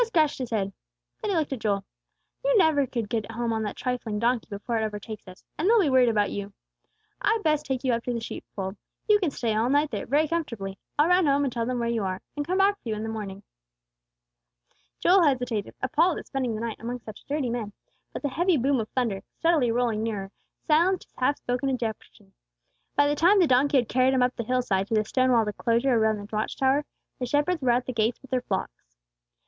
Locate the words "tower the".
26.57-27.27